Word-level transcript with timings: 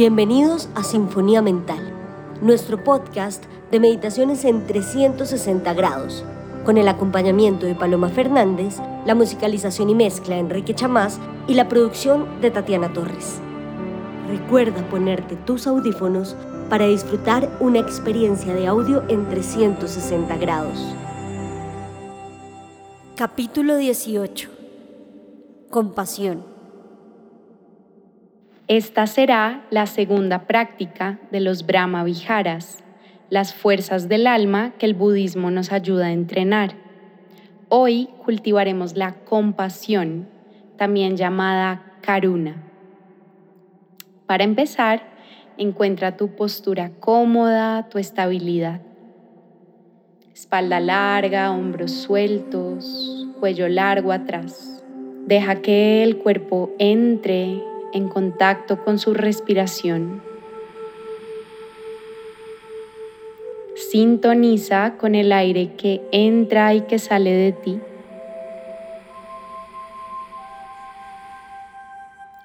Bienvenidos 0.00 0.70
a 0.74 0.82
Sinfonía 0.82 1.42
Mental, 1.42 1.92
nuestro 2.40 2.82
podcast 2.82 3.44
de 3.70 3.80
meditaciones 3.80 4.46
en 4.46 4.66
360 4.66 5.74
grados, 5.74 6.24
con 6.64 6.78
el 6.78 6.88
acompañamiento 6.88 7.66
de 7.66 7.74
Paloma 7.74 8.08
Fernández, 8.08 8.78
la 9.04 9.14
musicalización 9.14 9.90
y 9.90 9.94
mezcla 9.94 10.36
de 10.36 10.40
Enrique 10.40 10.74
Chamás 10.74 11.20
y 11.46 11.52
la 11.52 11.68
producción 11.68 12.40
de 12.40 12.50
Tatiana 12.50 12.90
Torres. 12.94 13.40
Recuerda 14.26 14.88
ponerte 14.88 15.36
tus 15.36 15.66
audífonos 15.66 16.34
para 16.70 16.86
disfrutar 16.86 17.50
una 17.60 17.80
experiencia 17.80 18.54
de 18.54 18.68
audio 18.68 19.04
en 19.08 19.28
360 19.28 20.34
grados. 20.38 20.78
Capítulo 23.16 23.76
18. 23.76 24.48
Compasión. 25.68 26.59
Esta 28.70 29.08
será 29.08 29.64
la 29.70 29.86
segunda 29.86 30.46
práctica 30.46 31.18
de 31.32 31.40
los 31.40 31.66
Brahma 31.66 32.04
Viharas, 32.04 32.84
las 33.28 33.52
fuerzas 33.52 34.08
del 34.08 34.28
alma 34.28 34.74
que 34.78 34.86
el 34.86 34.94
budismo 34.94 35.50
nos 35.50 35.72
ayuda 35.72 36.06
a 36.06 36.12
entrenar. 36.12 36.76
Hoy 37.68 38.10
cultivaremos 38.24 38.94
la 38.94 39.24
compasión, 39.24 40.28
también 40.76 41.16
llamada 41.16 41.82
karuna. 42.00 42.62
Para 44.26 44.44
empezar, 44.44 45.02
encuentra 45.58 46.16
tu 46.16 46.36
postura 46.36 46.92
cómoda, 47.00 47.88
tu 47.88 47.98
estabilidad. 47.98 48.82
Espalda 50.32 50.78
larga, 50.78 51.50
hombros 51.50 51.90
sueltos, 51.90 53.26
cuello 53.40 53.68
largo 53.68 54.12
atrás. 54.12 54.84
Deja 55.26 55.56
que 55.56 56.04
el 56.04 56.18
cuerpo 56.18 56.70
entre 56.78 57.68
en 57.92 58.08
contacto 58.08 58.84
con 58.84 58.98
su 58.98 59.14
respiración. 59.14 60.22
Sintoniza 63.90 64.96
con 64.98 65.14
el 65.14 65.32
aire 65.32 65.74
que 65.76 66.00
entra 66.12 66.74
y 66.74 66.82
que 66.82 66.98
sale 66.98 67.32
de 67.32 67.52
ti. 67.52 67.80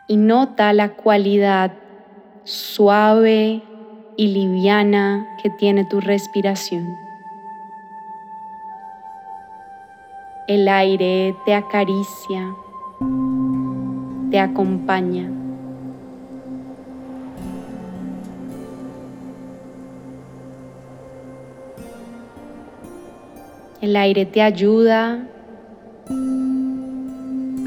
Y 0.08 0.18
nota 0.18 0.72
la 0.74 0.94
cualidad 0.94 1.74
suave 2.44 3.64
y 4.18 4.28
liviana 4.28 5.28
que 5.42 5.50
tiene 5.50 5.86
tu 5.86 6.00
respiración. 6.00 6.98
El 10.48 10.68
aire 10.68 11.36
te 11.44 11.56
acaricia, 11.56 12.56
te 14.36 14.42
acompaña. 14.42 15.30
El 23.80 23.96
aire 23.96 24.26
te 24.26 24.42
ayuda 24.42 25.26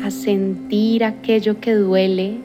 a 0.05 0.11
sentir 0.11 1.05
aquello 1.05 1.59
que 1.59 1.73
duele 1.73 2.37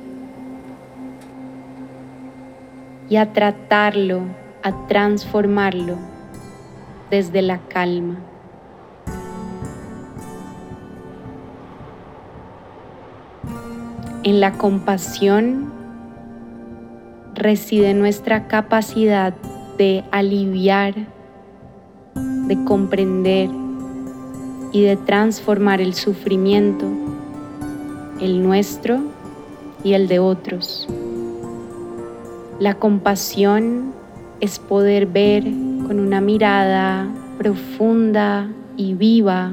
y 3.09 3.17
a 3.17 3.33
tratarlo, 3.33 4.21
a 4.63 4.87
transformarlo 4.87 5.97
desde 7.11 7.41
la 7.41 7.57
calma. 7.67 8.19
En 14.25 14.39
la 14.39 14.53
compasión 14.53 15.69
reside 17.35 17.93
nuestra 17.93 18.47
capacidad 18.47 19.33
de 19.77 20.05
aliviar, 20.11 20.93
de 22.15 22.63
comprender 22.63 23.49
y 24.71 24.81
de 24.81 24.95
transformar 24.95 25.81
el 25.81 25.93
sufrimiento, 25.93 26.85
el 28.21 28.41
nuestro 28.41 29.01
y 29.83 29.91
el 29.91 30.07
de 30.07 30.19
otros. 30.19 30.87
La 32.59 32.75
compasión 32.75 33.93
es 34.39 34.57
poder 34.57 35.05
ver 35.05 35.43
con 35.43 35.99
una 35.99 36.21
mirada 36.21 37.09
profunda 37.37 38.49
y 38.77 38.93
viva 38.93 39.51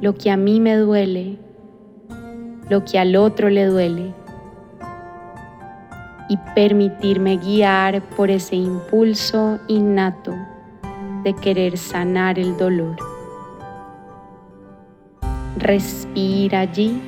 lo 0.00 0.14
que 0.14 0.30
a 0.30 0.36
mí 0.36 0.60
me 0.60 0.76
duele 0.76 1.47
lo 2.68 2.84
que 2.84 2.98
al 2.98 3.16
otro 3.16 3.48
le 3.48 3.66
duele 3.66 4.12
y 6.28 6.36
permitirme 6.54 7.38
guiar 7.38 8.02
por 8.02 8.30
ese 8.30 8.56
impulso 8.56 9.58
innato 9.66 10.34
de 11.24 11.34
querer 11.34 11.78
sanar 11.78 12.38
el 12.38 12.56
dolor. 12.56 12.96
Respira 15.56 16.60
allí 16.60 17.00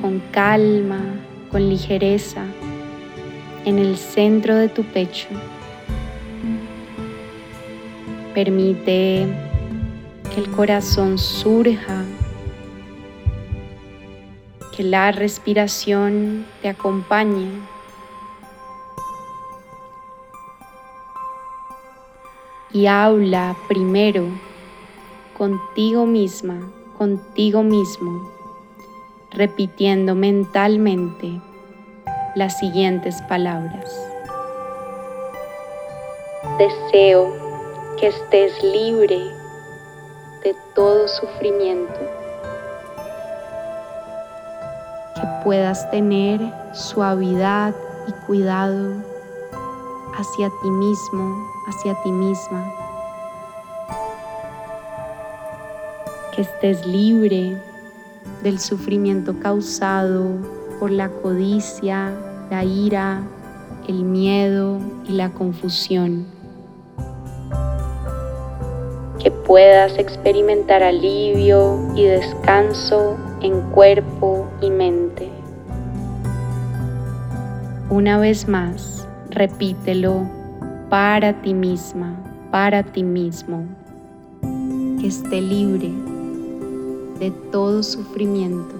con 0.00 0.20
calma, 0.30 1.00
con 1.50 1.68
ligereza, 1.68 2.44
en 3.64 3.78
el 3.78 3.96
centro 3.96 4.56
de 4.56 4.68
tu 4.68 4.84
pecho. 4.84 5.28
Permite 8.34 9.26
que 10.32 10.40
el 10.40 10.50
corazón 10.50 11.18
surja 11.18 12.01
que 14.82 14.88
la 14.88 15.12
respiración 15.12 16.44
te 16.60 16.68
acompañe. 16.68 17.48
Y 22.72 22.86
habla 22.86 23.54
primero 23.68 24.26
contigo 25.36 26.06
misma, 26.06 26.72
contigo 26.98 27.62
mismo, 27.62 28.28
repitiendo 29.30 30.14
mentalmente 30.14 31.40
las 32.34 32.58
siguientes 32.58 33.20
palabras. 33.22 33.88
Deseo 36.58 37.32
que 38.00 38.08
estés 38.08 38.62
libre 38.64 39.18
de 40.42 40.56
todo 40.74 41.06
sufrimiento 41.06 42.21
puedas 45.44 45.90
tener 45.90 46.40
suavidad 46.72 47.74
y 48.08 48.12
cuidado 48.26 48.94
hacia 50.16 50.48
ti 50.62 50.70
mismo, 50.70 51.48
hacia 51.68 51.94
ti 52.02 52.12
misma. 52.12 52.72
Que 56.34 56.42
estés 56.42 56.86
libre 56.86 57.60
del 58.42 58.58
sufrimiento 58.58 59.38
causado 59.38 60.24
por 60.80 60.90
la 60.90 61.08
codicia, 61.08 62.12
la 62.50 62.64
ira, 62.64 63.22
el 63.88 64.04
miedo 64.04 64.78
y 65.08 65.12
la 65.12 65.30
confusión. 65.30 66.26
Que 69.18 69.30
puedas 69.30 69.98
experimentar 69.98 70.82
alivio 70.82 71.78
y 71.94 72.04
descanso 72.04 73.16
en 73.42 73.60
cuerpo 73.72 74.46
y 74.60 74.70
mente. 74.70 75.28
Una 77.90 78.18
vez 78.18 78.46
más, 78.46 79.06
repítelo 79.30 80.22
para 80.88 81.32
ti 81.42 81.52
misma, 81.52 82.14
para 82.52 82.84
ti 82.84 83.02
mismo, 83.02 83.64
que 85.00 85.08
esté 85.08 85.40
libre 85.40 85.90
de 87.18 87.32
todo 87.50 87.82
sufrimiento, 87.82 88.76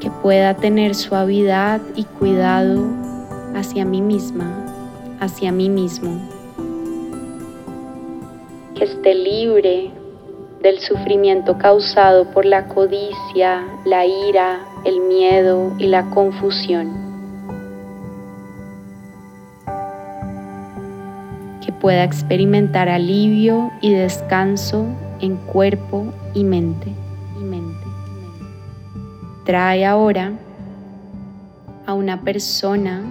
que 0.00 0.10
pueda 0.22 0.54
tener 0.54 0.94
suavidad 0.94 1.82
y 1.94 2.04
cuidado 2.04 2.82
hacia 3.54 3.84
mí 3.84 4.00
misma, 4.00 4.50
hacia 5.20 5.52
mí 5.52 5.68
mismo, 5.68 6.18
que 8.74 8.84
esté 8.84 9.14
libre 9.14 9.97
del 10.62 10.80
sufrimiento 10.80 11.56
causado 11.58 12.30
por 12.30 12.44
la 12.44 12.66
codicia, 12.66 13.64
la 13.84 14.04
ira, 14.04 14.60
el 14.84 15.00
miedo 15.00 15.72
y 15.78 15.86
la 15.86 16.10
confusión. 16.10 16.88
Que 21.64 21.72
pueda 21.72 22.02
experimentar 22.02 22.88
alivio 22.88 23.70
y 23.80 23.92
descanso 23.92 24.86
en 25.20 25.36
cuerpo 25.36 26.06
y 26.34 26.44
mente. 26.44 26.92
Y 27.40 27.44
mente. 27.44 27.86
Trae 29.44 29.86
ahora 29.86 30.32
a 31.86 31.94
una 31.94 32.20
persona 32.22 33.02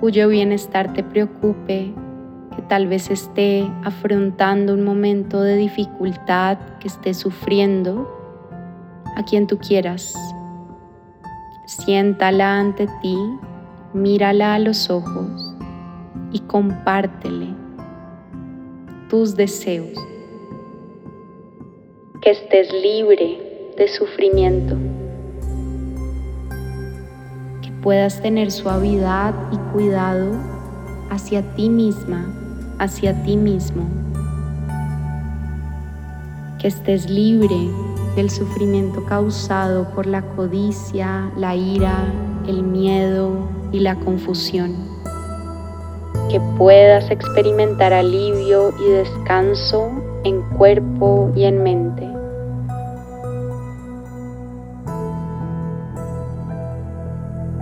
cuyo 0.00 0.28
bienestar 0.28 0.92
te 0.92 1.02
preocupe 1.02 1.92
que 2.56 2.62
tal 2.62 2.86
vez 2.86 3.10
esté 3.10 3.70
afrontando 3.84 4.72
un 4.72 4.82
momento 4.82 5.42
de 5.42 5.56
dificultad, 5.56 6.56
que 6.80 6.88
esté 6.88 7.12
sufriendo, 7.12 8.10
a 9.14 9.22
quien 9.24 9.46
tú 9.46 9.58
quieras. 9.58 10.14
Siéntala 11.66 12.58
ante 12.58 12.86
ti, 13.02 13.16
mírala 13.92 14.54
a 14.54 14.58
los 14.58 14.88
ojos 14.88 15.54
y 16.32 16.40
compártele 16.40 17.48
tus 19.10 19.36
deseos. 19.36 19.92
Que 22.22 22.30
estés 22.30 22.72
libre 22.72 23.72
de 23.76 23.88
sufrimiento. 23.88 24.76
Que 27.60 27.70
puedas 27.82 28.22
tener 28.22 28.50
suavidad 28.50 29.34
y 29.52 29.56
cuidado 29.72 30.32
hacia 31.10 31.42
ti 31.54 31.68
misma, 31.68 32.45
hacia 32.78 33.14
ti 33.22 33.36
mismo. 33.36 33.86
Que 36.58 36.68
estés 36.68 37.08
libre 37.08 37.56
del 38.16 38.30
sufrimiento 38.30 39.04
causado 39.04 39.88
por 39.90 40.06
la 40.06 40.22
codicia, 40.22 41.30
la 41.36 41.54
ira, 41.54 42.06
el 42.46 42.62
miedo 42.62 43.48
y 43.72 43.80
la 43.80 43.94
confusión. 43.96 44.74
Que 46.30 46.40
puedas 46.58 47.10
experimentar 47.10 47.92
alivio 47.92 48.74
y 48.80 48.90
descanso 48.90 49.90
en 50.24 50.40
cuerpo 50.56 51.30
y 51.36 51.44
en 51.44 51.62
mente. 51.62 52.08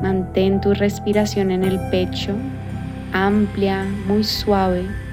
Mantén 0.00 0.60
tu 0.60 0.72
respiración 0.74 1.50
en 1.50 1.64
el 1.64 1.80
pecho, 1.90 2.32
amplia, 3.12 3.84
muy 4.06 4.22
suave. 4.22 5.03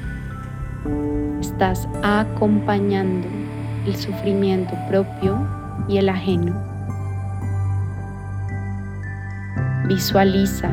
Estás 1.61 1.87
acompañando 2.01 3.27
el 3.85 3.95
sufrimiento 3.95 4.73
propio 4.89 5.47
y 5.87 5.97
el 5.97 6.09
ajeno. 6.09 6.55
Visualiza 9.87 10.71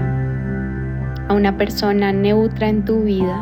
a 1.29 1.35
una 1.35 1.59
persona 1.59 2.11
neutra 2.15 2.71
en 2.71 2.87
tu 2.87 3.03
vida 3.03 3.37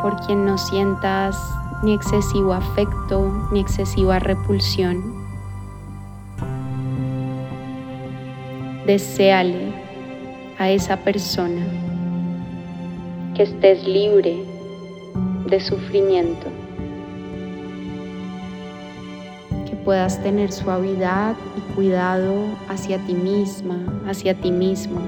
por 0.00 0.18
quien 0.24 0.46
no 0.46 0.56
sientas 0.56 1.36
ni 1.82 1.92
excesivo 1.92 2.54
afecto 2.54 3.50
ni 3.52 3.60
excesiva 3.60 4.18
repulsión. 4.18 5.02
Deseale 8.86 9.74
a 10.58 10.70
esa 10.70 10.96
persona 10.96 11.60
que 13.34 13.42
estés 13.42 13.86
libre 13.86 14.55
de 15.46 15.60
sufrimiento. 15.60 16.48
puedas 19.86 20.20
tener 20.20 20.50
suavidad 20.50 21.36
y 21.56 21.74
cuidado 21.74 22.34
hacia 22.68 22.98
ti 23.06 23.14
misma, 23.14 23.78
hacia 24.08 24.34
ti 24.34 24.50
mismo. 24.50 25.00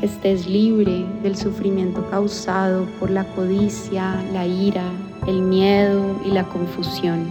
Que 0.00 0.06
estés 0.06 0.46
libre 0.46 1.04
del 1.22 1.36
sufrimiento 1.36 2.08
causado 2.10 2.86
por 2.98 3.10
la 3.10 3.24
codicia, 3.34 4.16
la 4.32 4.46
ira, 4.46 4.84
el 5.26 5.42
miedo 5.42 6.18
y 6.24 6.30
la 6.30 6.44
confusión. 6.44 7.26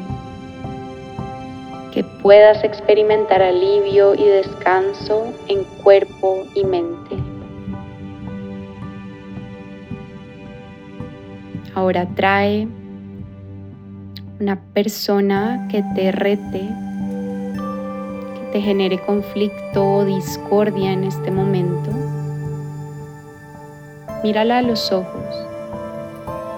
Que 1.91 2.03
puedas 2.21 2.63
experimentar 2.63 3.41
alivio 3.41 4.13
y 4.13 4.23
descanso 4.23 5.33
en 5.47 5.63
cuerpo 5.81 6.45
y 6.53 6.63
mente. 6.63 7.15
Ahora 11.77 12.07
trae 12.15 12.67
una 14.39 14.59
persona 14.73 15.67
que 15.69 15.83
te 15.93 16.11
rete, 16.11 16.67
que 18.33 18.49
te 18.51 18.61
genere 18.61 18.99
conflicto 18.99 19.85
o 19.85 20.03
discordia 20.03 20.91
en 20.91 21.03
este 21.03 21.29
momento, 21.29 21.91
mírala 24.23 24.57
a 24.57 24.61
los 24.63 24.91
ojos, 24.91 25.45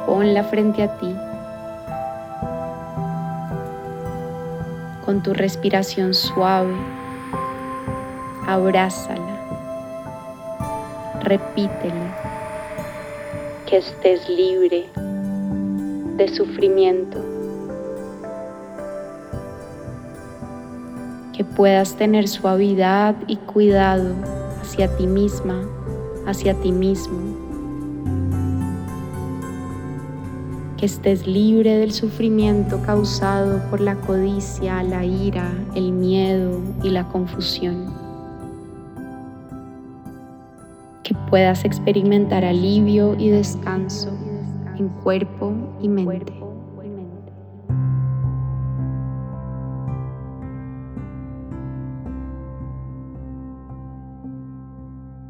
ponla 0.05 0.45
frente 0.45 0.83
a 0.83 0.97
ti. 0.99 1.13
Con 5.03 5.21
tu 5.21 5.33
respiración 5.33 6.13
suave, 6.13 6.77
abrázala, 8.47 9.35
repítele 11.23 12.07
que 13.65 13.79
estés 13.79 14.29
libre 14.29 14.87
de 16.19 16.27
sufrimiento 16.27 17.17
que 21.31 21.45
puedas 21.45 21.95
tener 21.95 22.27
suavidad 22.27 23.15
y 23.25 23.37
cuidado 23.37 24.13
hacia 24.61 24.93
ti 24.97 25.07
misma, 25.07 25.61
hacia 26.27 26.53
ti 26.55 26.73
mismo. 26.73 27.17
Que 30.75 30.87
estés 30.87 31.25
libre 31.25 31.77
del 31.77 31.93
sufrimiento 31.93 32.81
causado 32.81 33.61
por 33.69 33.79
la 33.79 33.95
codicia, 33.95 34.83
la 34.83 35.05
ira, 35.05 35.49
el 35.73 35.93
miedo 35.93 36.59
y 36.83 36.89
la 36.89 37.05
confusión. 37.07 37.93
Que 41.03 41.15
puedas 41.29 41.63
experimentar 41.63 42.43
alivio 42.43 43.15
y 43.17 43.29
descanso 43.29 44.28
en 44.79 44.89
cuerpo 44.89 45.53
y 45.81 45.89
mente. 45.89 46.33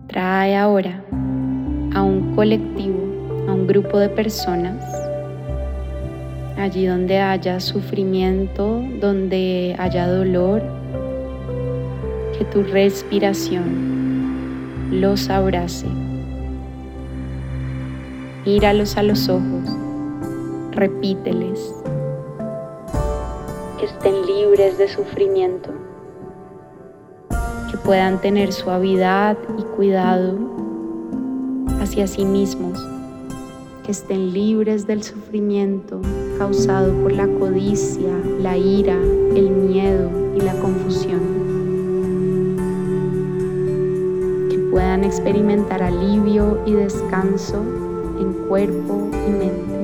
Trae 0.07 0.55
ahora 0.55 1.03
a 1.93 2.01
un 2.01 2.35
colectivo, 2.35 2.97
a 3.47 3.53
un 3.53 3.67
grupo 3.67 3.99
de 3.99 4.09
personas, 4.09 4.83
allí 6.57 6.85
donde 6.85 7.19
haya 7.19 7.59
sufrimiento, 7.59 8.81
donde 8.99 9.75
haya 9.77 10.07
dolor, 10.07 10.61
que 12.37 12.45
tu 12.45 12.63
respiración 12.63 13.99
los 14.91 15.29
abrace. 15.29 15.98
Míralos 18.45 18.95
a 18.95 19.03
los 19.03 19.27
ojos, 19.27 19.69
repíteles. 20.71 21.75
Que 23.77 23.85
estén 23.85 24.25
libres 24.25 24.77
de 24.77 24.87
sufrimiento. 24.87 25.71
Que 27.69 27.77
puedan 27.77 28.21
tener 28.21 28.53
suavidad 28.53 29.37
y 29.57 29.63
cuidado 29.75 30.37
hacia 31.81 32.07
sí 32.07 32.23
mismos, 32.23 32.79
que 33.85 33.91
estén 33.91 34.33
libres 34.33 34.87
del 34.87 35.03
sufrimiento 35.03 35.99
causado 36.37 36.93
por 37.01 37.11
la 37.11 37.27
codicia, 37.27 38.13
la 38.39 38.55
ira, 38.57 38.95
el 39.35 39.49
miedo 39.49 40.09
y 40.37 40.39
la 40.39 40.53
confusión, 40.53 41.19
que 44.49 44.57
puedan 44.71 45.03
experimentar 45.03 45.83
alivio 45.83 46.63
y 46.65 46.71
descanso 46.71 47.88
en 48.19 48.33
cuerpo 48.47 49.09
y 49.11 49.31
mente. 49.31 49.79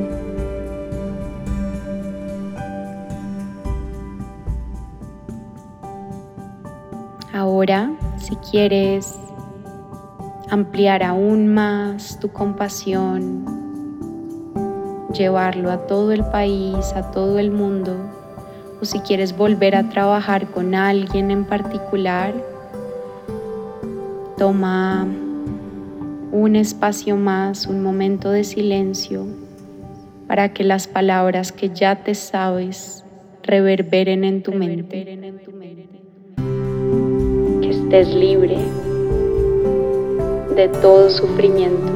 Ahora, 7.34 7.92
si 8.18 8.36
quieres 8.38 9.18
ampliar 10.50 11.04
aún 11.04 11.54
más 11.54 12.20
tu 12.20 12.30
compasión, 12.30 13.46
llevarlo 15.14 15.72
a 15.72 15.86
todo 15.86 16.12
el 16.12 16.24
país, 16.26 16.94
a 16.96 17.12
todo 17.12 17.40
el 17.40 17.52
mundo, 17.52 17.98
o 18.82 18.86
si 18.86 19.00
quieres 19.00 19.36
volver 19.36 19.76
a 19.76 19.90
trabajar 19.90 20.48
con 20.48 20.76
alguien 20.76 21.32
en 21.32 21.46
particular, 21.46 22.34
toma 24.38 25.08
un 26.36 26.58
espacio 26.58 27.16
más, 27.16 27.66
un 27.66 27.82
momento 27.82 28.30
de 28.30 28.44
silencio, 28.44 29.26
para 30.28 30.54
que 30.54 30.66
las 30.66 30.86
palabras 30.86 31.54
que 31.54 31.70
ya 31.70 32.04
te 32.04 32.14
sabes 32.14 33.06
reverberen 33.42 34.26
en 34.26 34.44
tu 34.44 34.52
mente 34.52 35.18
estés 37.62 38.14
libre 38.14 38.58
de 40.58 40.68
todo 40.82 41.10
sufrimiento. 41.10 41.94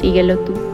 Síguelo 0.00 0.38
tú. 0.40 0.71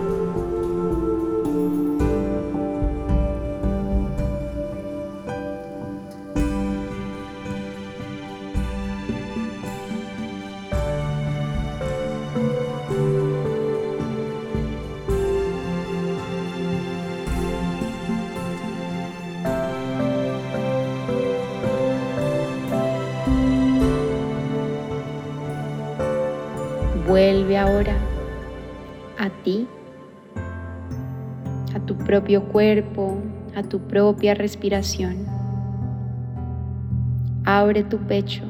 Ahora 27.09 27.97
a 29.19 29.31
ti, 29.43 29.67
a 31.75 31.81
tu 31.81 31.97
propio 31.97 32.45
cuerpo, 32.45 33.17
a 33.57 33.63
tu 33.63 33.81
propia 33.81 34.35
respiración. 34.35 35.27
Abre 37.45 37.83
tu 37.83 37.97
pecho 37.97 38.45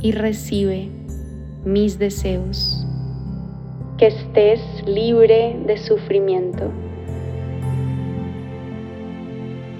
y 0.00 0.12
recibe 0.12 0.90
mis 1.64 1.98
deseos. 1.98 2.86
Que 3.96 4.08
estés 4.08 4.60
libre 4.86 5.58
de 5.66 5.78
sufrimiento. 5.78 6.70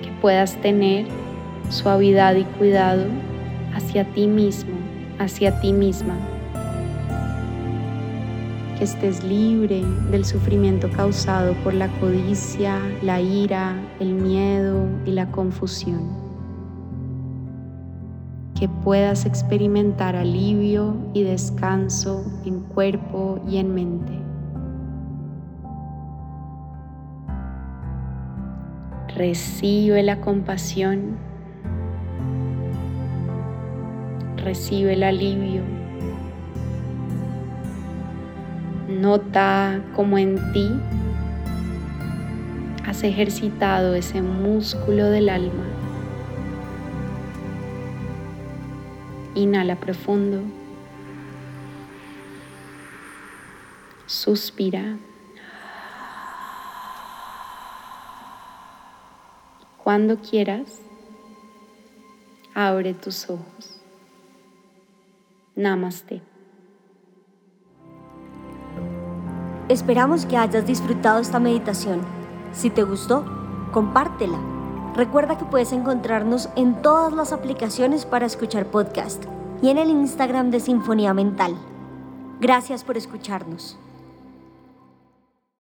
Que 0.02 0.10
puedas 0.22 0.56
tener 0.62 1.06
suavidad 1.68 2.34
y 2.36 2.44
cuidado 2.44 3.04
hacia 3.74 4.04
ti 4.12 4.26
mismo, 4.26 4.76
hacia 5.20 5.60
ti 5.60 5.72
misma. 5.72 6.16
Que 8.76 8.84
estés 8.84 9.22
libre 9.22 9.84
del 10.10 10.24
sufrimiento 10.24 10.90
causado 10.90 11.54
por 11.62 11.74
la 11.74 11.86
codicia, 12.00 12.80
la 13.02 13.20
ira, 13.20 13.76
el 14.00 14.14
miedo 14.14 14.88
y 15.06 15.12
la 15.12 15.30
confusión 15.30 16.30
que 18.60 18.68
puedas 18.68 19.24
experimentar 19.24 20.16
alivio 20.16 20.94
y 21.14 21.22
descanso 21.22 22.22
en 22.44 22.60
cuerpo 22.60 23.42
y 23.48 23.56
en 23.56 23.74
mente. 23.74 24.12
Recibe 29.16 30.02
la 30.02 30.20
compasión, 30.20 31.16
recibe 34.44 34.94
el 34.94 35.02
alivio. 35.02 35.62
Nota 38.88 39.80
cómo 39.94 40.18
en 40.18 40.52
ti 40.52 40.68
has 42.86 43.02
ejercitado 43.04 43.94
ese 43.94 44.20
músculo 44.20 45.06
del 45.06 45.28
alma 45.28 45.64
Inhala 49.34 49.76
profundo. 49.76 50.42
Suspira. 54.06 54.98
Cuando 59.82 60.18
quieras, 60.18 60.80
abre 62.54 62.92
tus 62.92 63.30
ojos. 63.30 63.79
Namaste. 65.56 66.22
Esperamos 69.68 70.26
que 70.26 70.36
hayas 70.36 70.66
disfrutado 70.66 71.20
esta 71.20 71.38
meditación. 71.38 72.00
Si 72.52 72.70
te 72.70 72.82
gustó, 72.82 73.24
compártela 73.72 74.38
Recuerda 74.94 75.38
que 75.38 75.44
puedes 75.44 75.72
encontrarnos 75.72 76.48
en 76.56 76.82
todas 76.82 77.12
las 77.12 77.32
aplicaciones 77.32 78.04
para 78.04 78.26
escuchar 78.26 78.66
podcast 78.66 79.24
y 79.62 79.68
en 79.68 79.78
el 79.78 79.88
Instagram 79.88 80.50
de 80.50 80.60
Sinfonía 80.60 81.14
Mental. 81.14 81.54
Gracias 82.40 82.82
por 82.82 82.96
escucharnos. 82.96 83.78